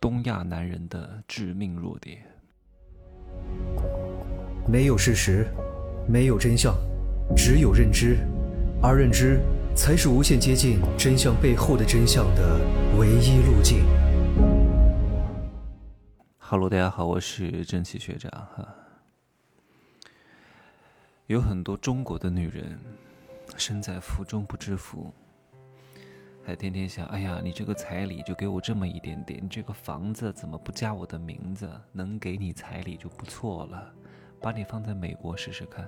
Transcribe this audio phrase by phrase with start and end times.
[0.00, 2.24] 东亚男人的致命弱点。
[4.68, 5.48] 没有事实，
[6.06, 6.72] 没有真相，
[7.36, 8.18] 只有认知，
[8.80, 9.40] 而认知
[9.74, 12.60] 才是无限接近真相背后的真相的
[12.96, 13.84] 唯一路径。
[16.38, 18.74] Hello，大家好，我是正气学长哈。
[21.26, 22.78] 有很多中国的女人，
[23.56, 25.12] 身在福中不知福。
[26.48, 31.70] 才天天想，哎呀，你这个彩礼就给我这么一点点，你这个房子怎么不加我的名字？
[31.92, 33.92] 能给你彩礼就不错了，
[34.40, 35.86] 把你放在美国试试看，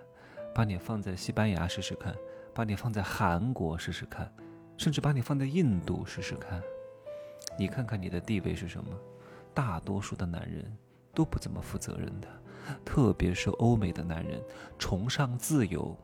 [0.54, 2.14] 把你放在西班牙试试看，
[2.52, 4.30] 把你放在韩国试试看，
[4.76, 6.62] 甚至把你放在印度试试看，
[7.58, 8.90] 你看看你的地位是什么？
[9.54, 10.62] 大多数的男人
[11.14, 12.28] 都不怎么负责任的，
[12.84, 14.38] 特别是欧美的男人，
[14.78, 15.96] 崇尚自由。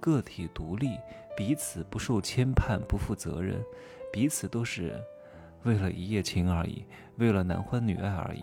[0.00, 0.96] 个体独立，
[1.36, 3.60] 彼此不受牵绊，不负责任，
[4.12, 5.00] 彼此都是
[5.64, 6.84] 为了一夜情而已，
[7.16, 8.42] 为了男欢女爱而已。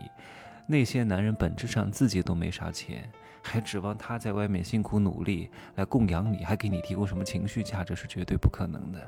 [0.67, 3.09] 那些男人本质上自己都没啥钱，
[3.43, 8.99] 还指望他在外面辛苦努力来供养你，还给你提供什么情绪价值，是绝对不可能的。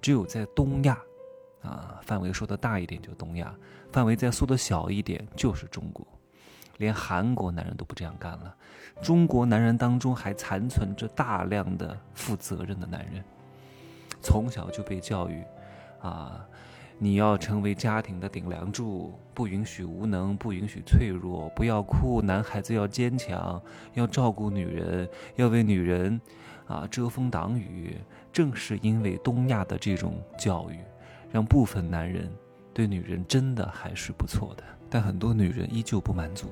[0.00, 0.98] 只有在东亚，
[1.62, 3.54] 啊，范围说的大一点就东亚，
[3.92, 6.06] 范围再缩的小一点就是中国。
[6.78, 8.54] 连韩国男人都不这样干了，
[9.00, 13.24] 中国男人当中还残存着大量的负责任的男人，
[14.20, 15.42] 从小就被教育，
[16.06, 16.46] 啊，
[16.98, 23.60] 你要成为家庭的顶梁柱，不允许无能，不允许脆弱，不要哭，男孩子要坚强，
[23.94, 26.20] 要照顾女人，要为女人，
[26.66, 27.96] 啊，遮风挡雨。
[28.32, 30.78] 正是因为东亚的这种教育，
[31.32, 32.30] 让部分男人
[32.72, 34.62] 对女人真的还是不错的。
[34.88, 36.46] 但很多女人依旧不满足。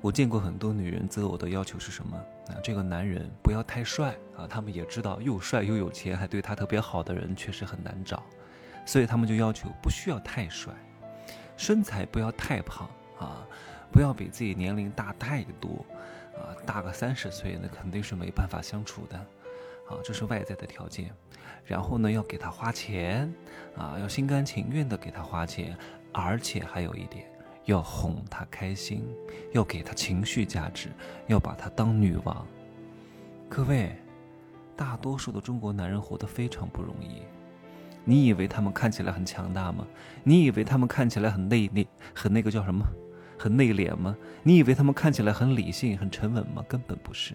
[0.00, 2.16] 我见过很多女人择偶的要求是什么？
[2.48, 4.46] 啊，这个男人不要太帅啊！
[4.48, 8.22] 他们也知道又帅又有钱还对他特别好的人确实很难找，
[8.84, 10.72] 所以他们就要求不需要太帅，
[11.56, 12.88] 身材不要太胖
[13.18, 13.46] 啊，
[13.90, 15.84] 不要比自己年龄大太多
[16.36, 19.16] 啊，大个三十岁那肯定是没办法相处的
[19.88, 21.10] 啊，这是外在的条件。
[21.64, 23.32] 然后呢，要给他花钱
[23.76, 25.76] 啊，要心甘情愿的给他花钱。
[26.18, 27.30] 而且还有一点，
[27.66, 29.04] 要哄她开心，
[29.52, 30.88] 要给她情绪价值，
[31.26, 32.46] 要把她当女王。
[33.48, 33.94] 各位，
[34.74, 37.22] 大多数的中国男人活得非常不容易。
[38.04, 39.86] 你以为他们看起来很强大吗？
[40.22, 42.84] 你以为他们看起来很内敛，很那个叫什么，
[43.36, 44.16] 很内敛吗？
[44.44, 46.64] 你以为他们看起来很理性、很沉稳吗？
[46.68, 47.34] 根本不是，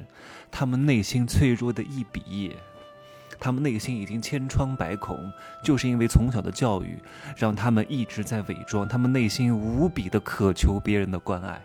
[0.50, 2.56] 他们内心脆弱的一笔。
[3.42, 7.02] 他们内心已经千疮百孔，就是因为从小的教育，
[7.36, 8.88] 让他们一直在伪装。
[8.88, 11.60] 他们内心无比的渴求别人的关爱。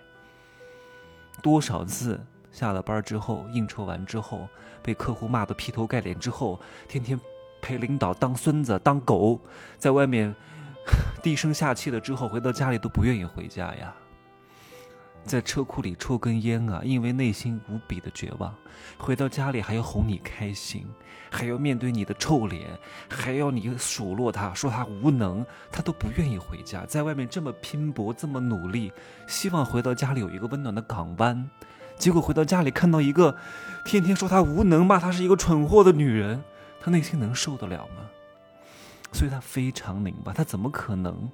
[1.42, 2.18] 多少次
[2.50, 4.48] 下了班之后，应酬完之后，
[4.82, 7.20] 被客户骂得劈头盖脸之后，天天
[7.60, 9.38] 陪领导当孙子当狗，
[9.76, 10.34] 在外面
[11.22, 13.94] 低声下气的之后，回到家里都不愿意回家呀。
[15.26, 18.54] 在车库里抽根烟啊，因为内心无比的绝望。
[18.96, 20.86] 回到家里还要哄你开心，
[21.30, 22.70] 还要面对你的臭脸，
[23.08, 26.86] 还要你数落他，说他无能，他都不愿意回家。
[26.86, 28.92] 在外面这么拼搏，这么努力，
[29.26, 31.50] 希望回到家里有一个温暖的港湾。
[31.98, 33.36] 结果回到家里看到一个
[33.84, 36.42] 天天说他无能、骂他是一个蠢货的女人，
[36.80, 38.04] 他内心能受得了吗？
[39.12, 41.28] 所以他非常拧巴，他怎么可能？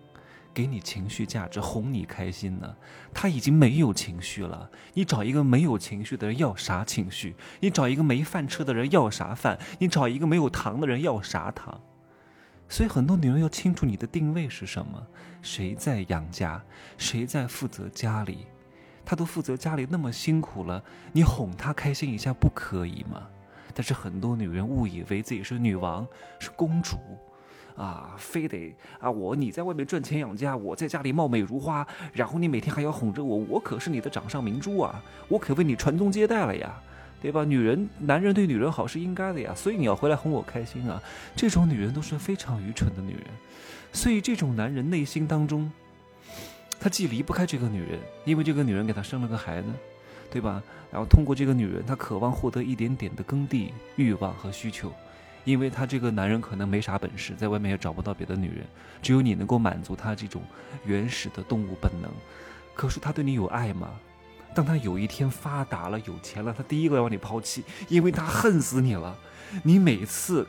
[0.55, 2.77] 给你情绪价值，哄你开心呢？
[3.15, 4.71] 他已经没有情绪了。
[4.95, 7.35] 你找一个没有情绪的人要啥情绪？
[7.61, 9.59] 你找一个没饭吃的人要啥饭？
[9.79, 11.81] 你找一个没有糖的人要啥糖？
[12.69, 15.07] 所以很多女人要清楚你的定位是什么？
[15.43, 16.63] 谁在养家？
[16.97, 18.47] 谁在负责家里？
[19.05, 23.27] 他都负责家里那么辛苦了，你哄他开心一下不可以吗？
[23.75, 26.07] 但是很多女人误以为自己是女王，
[26.39, 26.99] 是公主。
[27.77, 29.11] 啊，非得啊！
[29.11, 35.03] 我你在外面赚钱养家，我在家里貌美如花，然后你每天还要哄着我，我可是你的掌上明珠啊！
[35.29, 36.75] 我可为你传宗接代了呀，
[37.21, 37.45] 对吧？
[37.45, 41.03] 女人，男人对女人好是应该的呀，所以你要回来哄我开心啊！
[41.35, 43.25] 这种女人都是非常愚蠢的女人，
[43.93, 45.71] 所以这种男人内心当中，
[46.79, 49.69] 他既离不开这个女人，因为这个女人给他生了个孩子，
[50.31, 50.63] 对吧？
[50.91, 54.93] 然后通过这个女人，他渴望获得一点点的耕地欲望和需求。
[55.45, 58.65] 因为他这个男人可能没啥本事，在外面也找不到别的女人，
[59.03, 60.43] 只有你能够满足他这种
[60.85, 62.11] 原始的动物本能。
[62.75, 63.91] 可是他对你有爱吗？
[64.55, 69.17] 当他有一天发达了、有钱了，他第一个要把你抛弃，因为他恨死你了。
[69.63, 70.47] 你每次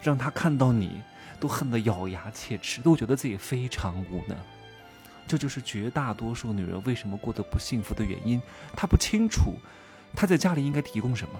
[0.00, 1.00] 让他看到你，
[1.38, 4.36] 都恨得咬牙切齿，都觉得自己非常无能。
[5.26, 8.40] 这就是绝大多数女人为什么过得不幸福的原因。
[8.74, 9.54] 她不清楚，
[10.14, 11.34] 她在家里应该提供什么。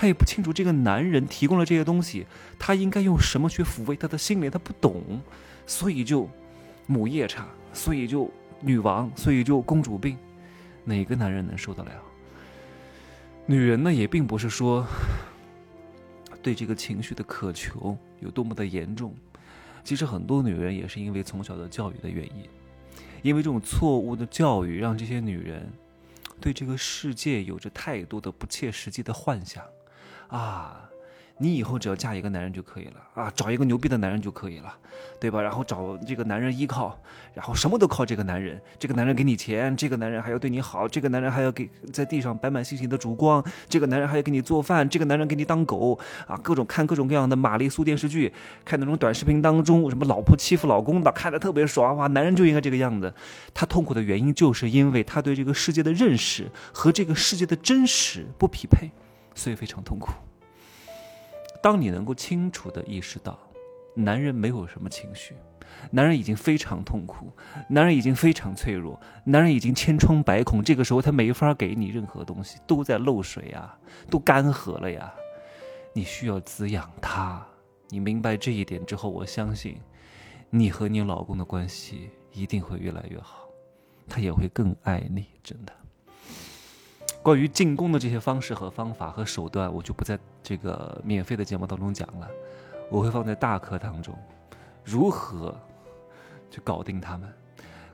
[0.00, 2.24] 他也不清楚这个男人提供了这些东西，
[2.56, 5.20] 他应该用什么去抚慰他的心灵，他不懂，
[5.66, 6.30] 所以就
[6.86, 8.30] 母夜叉所以就
[8.60, 10.16] 女王，所以就公主病，
[10.84, 11.90] 哪个男人能受得了？
[13.44, 14.86] 女人呢，也并不是说
[16.40, 19.12] 对这个情绪的渴求有多么的严重。
[19.82, 22.48] 其实很多女人也是因为从小的教育的原因，
[23.22, 25.68] 因为这种错误的教育，让这些女人
[26.40, 29.64] 对这个世界有着太多的不切实际的幻想，
[30.28, 30.84] 啊。
[31.40, 34.74] 你以后只要嫁一个男人就可以了啊，找一个牛逼的男人就可以了，
[35.20, 35.40] 对吧？
[35.40, 36.98] 然后找这个男人依靠，
[37.32, 38.60] 然后什么都靠这个男人。
[38.76, 45.96] 这个男人给你钱，这个男人还要对你好，这个男人还要给在地上摆满星星的烛光，这个男人还要给你做饭，这个男人给你当狗
[46.26, 46.36] 啊！
[46.42, 48.32] 各种看各种各样的玛丽苏电视剧，
[48.64, 52.08] 看那种短视频当中什么老婆欺负老公的，看的特别爽哇！
[52.08, 53.14] 男人就应该这个样子。
[53.54, 58.90] 他痛苦的原因就是因为他对这个世界的认识和这个世界的真实不匹配，
[59.38, 60.10] 所以非常痛苦。
[61.62, 63.38] 当你能够清楚地意识到，
[63.94, 65.34] 男人没有什么情绪，
[65.92, 67.32] 男人已经非常痛苦，
[67.68, 73.78] 男人已经非常脆弱，男人已经千疮百孔，这个时候他没法给你任何东西，都在漏水啊，
[74.10, 75.14] 都干涸了呀，
[75.92, 77.46] 你需要滋养他。
[77.90, 79.80] 你明白这一点之后，我相信，
[80.50, 83.48] 你和你老公的关系一定会越来越好，
[84.08, 85.72] 他也会更爱你，真的。
[87.28, 92.26] 关于进攻的这些方式和方法和手段，我就不在这个免费的节目当中讲了，
[92.90, 94.16] 我会放在大课当中。
[94.82, 95.54] 如何
[96.50, 97.30] 去搞定他们？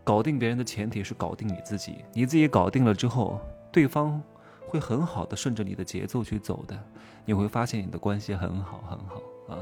[0.04, 2.04] 搞定别人的前提是搞定你自己。
[2.12, 3.40] 你自己搞定了之后，
[3.72, 4.22] 对方
[4.68, 6.78] 会很好的顺着你的节奏去走的。
[7.24, 9.16] 你会发现你的关系很好很好
[9.52, 9.58] 啊。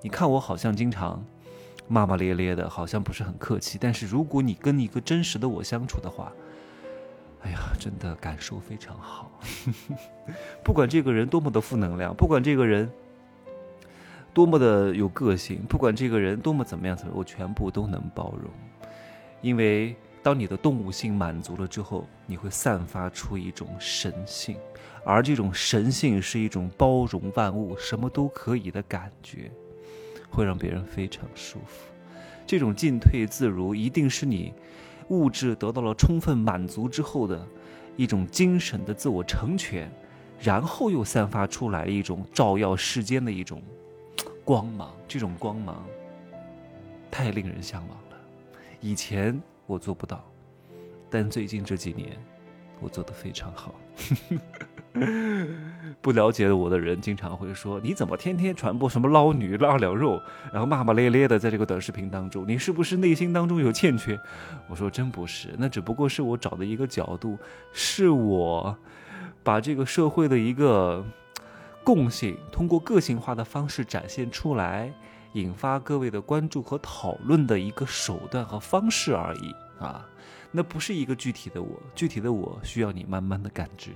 [0.00, 1.20] 你看我好像经常
[1.88, 3.78] 骂骂咧咧的，好像不是很客气。
[3.80, 6.32] 但是如果你跟一个真实的我相处的话，
[7.42, 9.40] 哎呀，真的感受非常好。
[10.62, 12.90] 不管这个人多么的负能量，不管这个人
[14.32, 18.50] 多么的有个性，不管这个人多么怎么样，怎么我全部都能包容。
[19.40, 24.56] 因为当你的动物性满足了之后，你会散发出一种神性，
[25.04, 29.50] 而这种神性是一种包容万物、什么都可以的感觉，
[30.30, 31.92] 会让别人非常舒服。
[32.46, 34.54] 这种进退自如，一定是你。
[35.12, 37.46] 物质得到了充分满足之后的
[37.96, 39.92] 一种精神的自我成全，
[40.40, 43.62] 然后又散发出来一种照耀世间的一种
[44.42, 44.90] 光芒。
[45.06, 45.84] 这种光芒
[47.10, 48.16] 太令人向往了。
[48.80, 50.24] 以前我做不到，
[51.10, 52.16] 但最近这几年
[52.80, 53.74] 我做得非常好。
[56.02, 60.20] 不了解我的人经常会说：“你怎么天天传播什么捞女、拉两肉，
[60.52, 62.44] 然后骂骂咧咧的在这个短视频当中？
[62.46, 64.18] 你是不是内心当中有欠缺？”
[64.68, 67.38] 我说：“真不是，那只不过是我找的一个角度，
[67.72, 68.76] 是我
[69.42, 71.04] 把这个社会的一个
[71.82, 74.92] 共性，通过个性化的方式展现出来，
[75.32, 80.06] 引发各位的关注和讨论的一个手段和方式而已啊！
[80.50, 83.90] 那不是一个具体的我，具体的我需要你慢慢的感知。”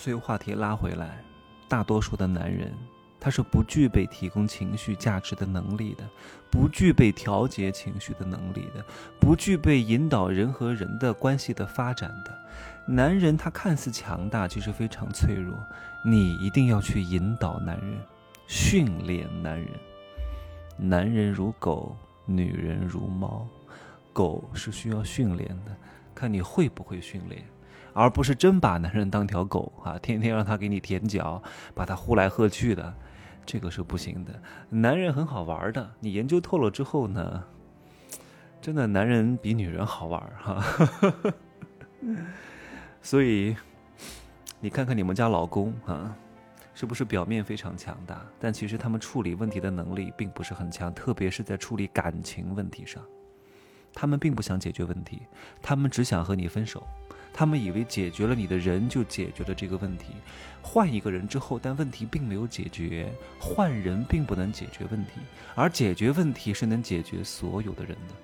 [0.00, 1.22] 所以话题拉回来，
[1.68, 2.72] 大多数的男人，
[3.20, 6.08] 他是不具备提供情绪价值的能力的，
[6.50, 8.82] 不具备调节情绪的能力的，
[9.20, 12.34] 不具备引导人和人的关系的发展的。
[12.86, 15.54] 男人他看似强大，其实非常脆弱。
[16.02, 17.98] 你一定要去引导男人，
[18.46, 19.68] 训练男人。
[20.78, 21.94] 男人如狗，
[22.24, 23.46] 女人如猫。
[24.14, 25.76] 狗是需要训练的，
[26.14, 27.44] 看你会不会训练。
[27.92, 31.42] 而不是真把男人当条狗 啊，天天让他给你舔脚，
[31.74, 32.94] 把他呼来喝去的，
[33.44, 34.42] 这个是不行的。
[34.68, 37.44] 男人很好玩的，你研究透了之后呢，
[38.60, 40.64] 真的男人比女人好玩哈。
[43.02, 43.56] 所以
[44.60, 46.14] 你看看你们家老公啊，
[46.74, 53.02] 是不是表面非常强大，但其实他们处理问题的能力并不是很强，特别是在处理感情问题上，
[53.92, 55.22] 他们并不想解决问题，
[55.62, 56.86] 他们只想和你分手。
[57.32, 60.14] 他们以为解决了你的人就解决了这个问题，
[60.60, 63.10] 换一个人之后，但问题并没有解决。
[63.38, 65.12] 换人并不能解决问题，
[65.54, 68.14] 而解决问题是能解决所有的人的。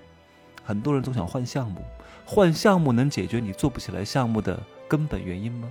[0.62, 1.80] 很多人总想换项目，
[2.24, 5.70] 换项目能解决你做不起来项目的根本原因吗？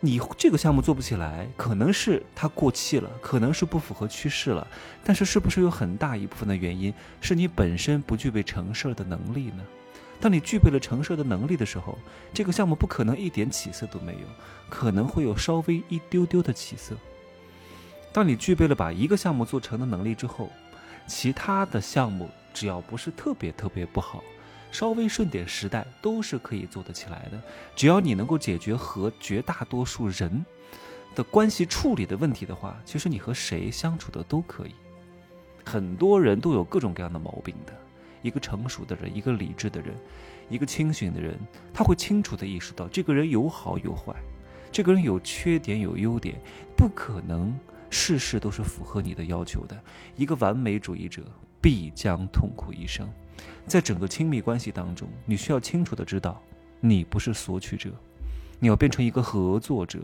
[0.00, 4.66] 你这个项目做不起来，可能是它过气了，可能是不符合趋势了，
[5.02, 9.62] 但是是不是有很大一部分的原因是你本身不具备成事的能力呢？
[10.20, 11.98] 当你具备了成事的能力的时候，
[12.32, 14.26] 这个项目不可能一点起色都没有，
[14.70, 16.96] 可能会有稍微一丢丢的起色。
[18.12, 20.48] 当你具备了把一个项目做成的能力之后，
[21.06, 24.24] 其他的项目只要不是特别特别不好，
[24.70, 27.38] 稍微顺点时代都是可以做得起来的。
[27.76, 30.46] 只要你能够解决和绝大多数人
[31.14, 34.74] 的关系处理的问题的话，其实你和谁相处的都可以。
[35.64, 37.72] 很多人都有各种各样的毛病的。
[38.24, 39.94] 一个成熟的人，一个理智的人，
[40.48, 41.38] 一个清醒的人，
[41.74, 44.14] 他会清楚的意识到这个人有好有坏，
[44.72, 46.40] 这个人有缺点有优点，
[46.74, 47.54] 不可能
[47.90, 49.78] 事事都是符合你的要求的。
[50.16, 51.22] 一个完美主义者
[51.60, 53.06] 必将痛苦一生。
[53.66, 56.40] 在整个亲密关系当中，你需要清楚的知道，
[56.80, 57.90] 你不是索取者。
[58.60, 59.98] 你要变成一个合作者。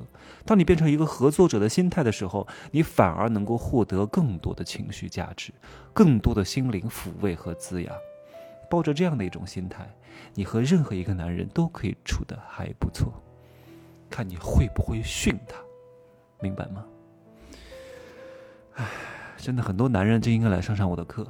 [0.45, 5.51] 当你变成一个合作者的心态的时候，你反而能够获得更多的情绪价值，
[5.95, 7.95] 更多的心灵抚慰和滋养。
[8.71, 9.87] 抱着这样的一种心态，
[10.33, 13.13] 你和任何一个男人都可以处得还不错。
[14.09, 15.57] 看你会不会训他，
[16.41, 16.85] 明白吗？
[18.75, 18.87] 唉，
[19.37, 21.27] 真的很多男人就应该来上上我的课。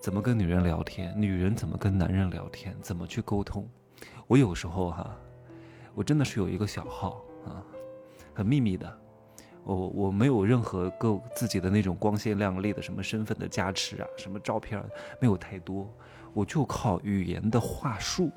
[0.00, 1.14] 怎么跟女人聊天？
[1.16, 2.76] 女人怎么跟男人聊天？
[2.80, 3.68] 怎么去沟通？
[4.26, 5.14] 我有时候哈。
[5.94, 7.64] 我真的是有一个小号啊，
[8.34, 8.98] 很秘密的，
[9.74, 14.80] 我我没有任何够自己的那种光鲜亮丽的什么身份的加持啊，什么照片
[15.20, 15.92] 没有太多，
[16.32, 18.30] 我就靠语言的话术，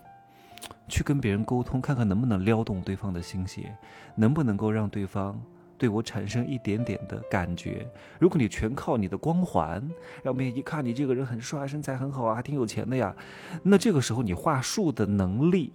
[0.88, 3.78] 去跟别人沟通，看看能不能撩动对方的心弦，
[4.16, 5.40] 能不能够让对方
[5.78, 7.88] 对我产生一点点的感觉。
[8.20, 9.88] 如果你全靠你的光环，
[10.24, 13.16] 让别人一看你这个人很帅，身材很好啊，还挺有钱的呀，
[13.62, 15.74] 那这个时候你话术的能力。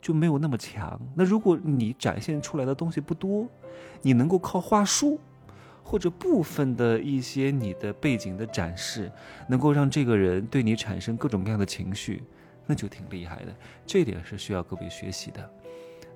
[0.00, 1.00] 就没有那么强。
[1.14, 3.46] 那如果你展现出来的东西不多，
[4.02, 5.18] 你能够靠话术，
[5.82, 9.10] 或者部分的一些你的背景的展示，
[9.48, 12.22] 能够让这个人对你产生各种各样的情绪，
[12.66, 13.54] 那就挺厉害的。
[13.84, 15.50] 这点是需要各位学习的。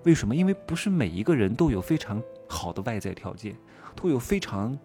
[0.04, 0.36] 为什么？
[0.36, 3.56] 因为不是每一个人都有非常好的外在条件，
[3.96, 4.78] 都有非常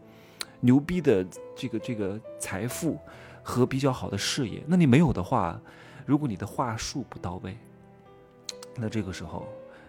[0.62, 1.26] 牛逼的
[1.56, 2.98] 这个这个财富
[3.44, 4.64] 和比较好的事业。
[4.66, 5.60] 那你没有的话，
[6.06, 7.58] 如果你的话术不到位，
[8.80, 9.48] 那这个时候，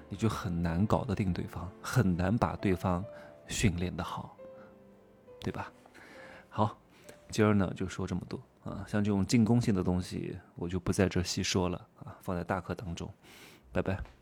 [0.09, 3.04] 你就很难搞得定对方，很难把对方
[3.47, 4.37] 训练的好，
[5.40, 5.73] 对吧？
[6.49, 6.76] 好，
[7.30, 13.09] 今儿呢就说这么多啊，像这种进攻性的东西，我就不在这细说了啊，放在大课当中，
[13.73, 14.20] 拜拜。